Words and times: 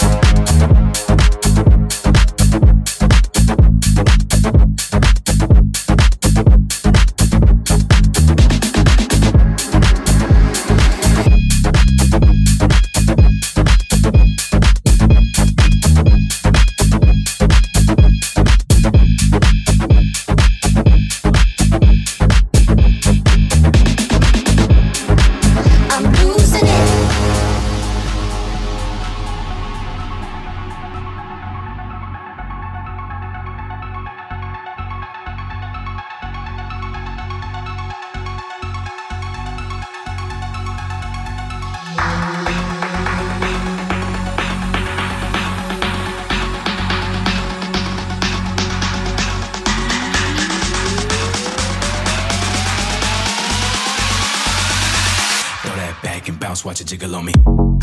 watch 56.66 56.80
a 56.80 56.84
jiggle 56.84 57.14
on 57.14 57.24
me. 57.24 57.75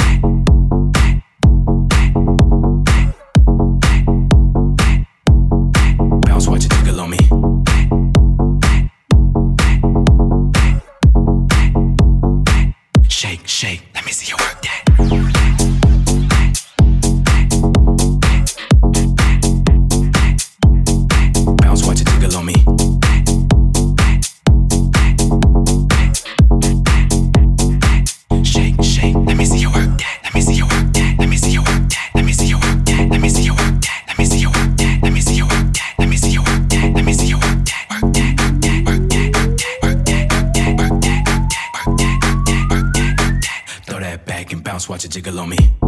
watch 44.89 45.05
it 45.05 45.11
jiggle 45.11 45.39
on 45.39 45.49
me. 45.49 45.82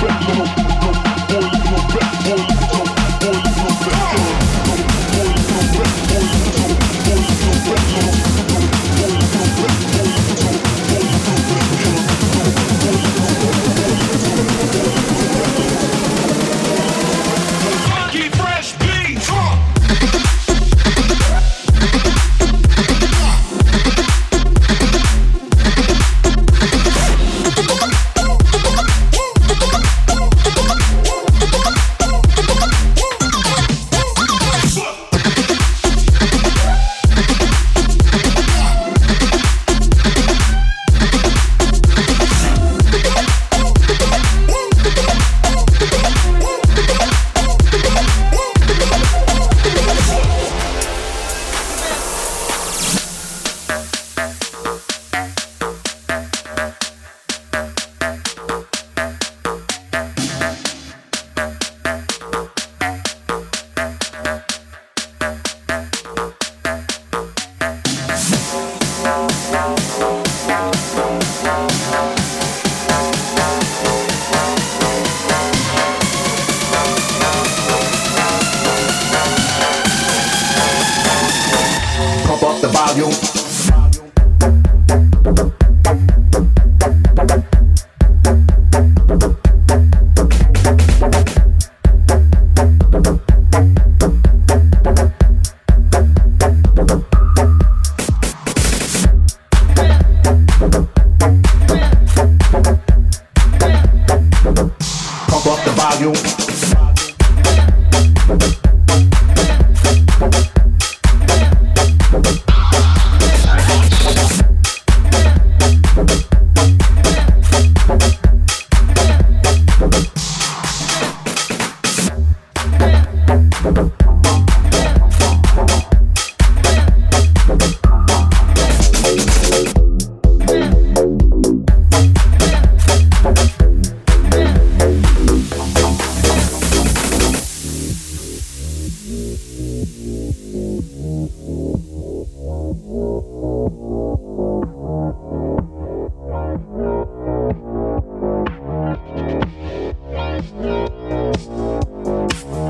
Original 0.00 0.57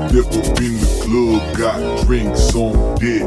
Step 0.09 0.25
up 0.25 0.59
in 0.59 0.73
the 0.73 1.01
club, 1.03 1.55
got 1.55 2.05
drinks 2.07 2.55
on 2.55 2.95
deck. 2.97 3.21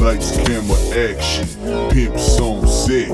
Lights, 0.00 0.36
camera, 0.46 0.78
action, 0.94 1.44
pimps 1.90 2.38
on 2.38 2.68
set. 2.68 3.08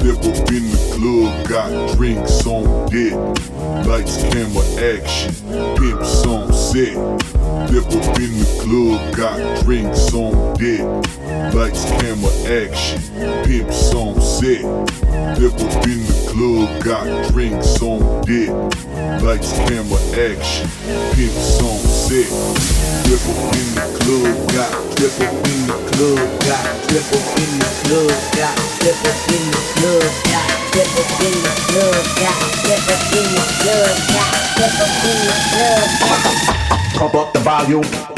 Step 0.00 0.16
up 0.16 0.50
in 0.50 0.64
the 0.70 0.78
club, 0.96 1.46
got 1.46 1.94
drinks 1.94 2.46
on 2.46 2.88
deck. 2.88 3.12
Lights, 3.86 4.16
camera, 4.32 4.64
action, 4.80 5.34
pimps 5.76 6.24
on 6.24 6.51
set. 6.72 6.96
Up 6.96 7.92
in 8.16 8.32
the 8.40 8.48
club, 8.64 9.14
got 9.14 9.36
drinks 9.64 10.12
on 10.14 10.32
deck. 10.56 10.80
Lights, 11.52 11.84
camera, 12.00 12.32
action, 12.48 13.00
pimps 13.44 13.92
on 13.94 14.16
set. 14.20 14.64
Up 14.64 15.52
in 15.84 16.00
the 16.08 16.16
club, 16.32 16.82
got 16.82 17.04
drinks 17.30 17.80
on 17.82 18.00
deck. 18.24 18.48
Lights, 19.20 19.52
camera, 19.68 20.00
action, 20.16 20.68
pimps 21.12 21.60
on 21.60 21.78
set. 21.84 22.32
Up 23.12 23.24
in 23.52 23.68
the 23.76 23.84
club, 24.00 24.32
got 24.56 24.72
up 24.72 25.20
in 25.44 25.60
the 25.68 25.76
club, 25.92 26.24
got 26.40 26.64
up 26.72 27.12
in 27.36 27.52
the 27.60 27.68
club, 27.84 28.16
got 28.32 28.56
up 28.56 29.20
in 29.28 29.44
the 29.52 29.60
club, 29.76 30.08
got 30.72 30.88
up 30.88 31.20
in 31.20 31.36
the 31.36 31.52
club, 31.68 32.04
got 32.16 32.40
up 32.40 33.12
in 33.12 33.28
the 33.28 33.44
club, 33.60 33.96
got 34.08 34.32
up 34.56 35.04
in 35.04 35.18
the 35.26 35.36
club. 35.52 36.61
Pump 36.94 37.14
up 37.14 37.32
the 37.32 37.40
volume. 37.40 38.11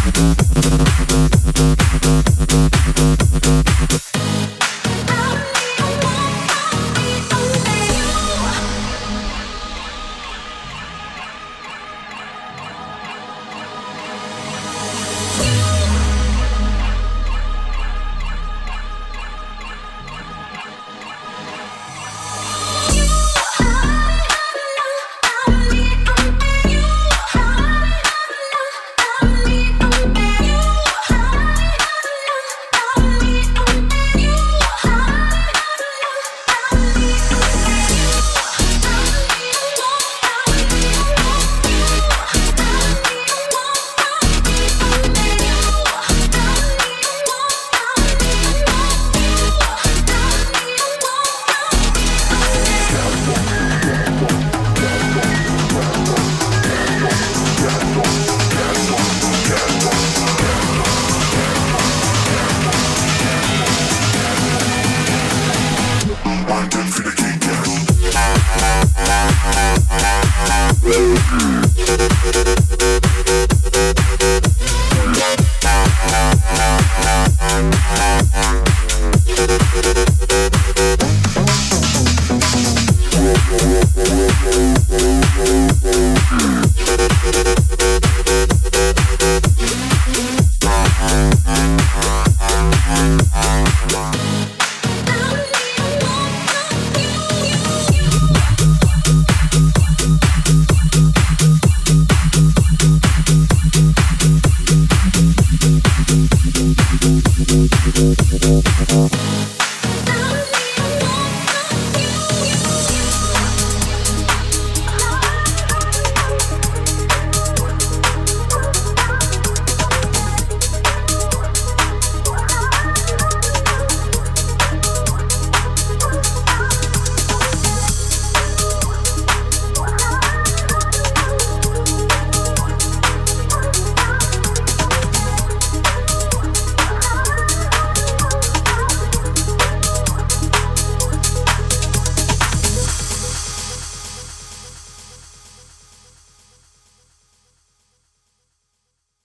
Thank 0.00 0.16
you. 3.92 4.07